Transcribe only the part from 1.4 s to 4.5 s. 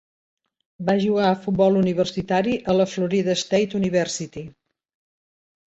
futbol universitari a la Florida State University.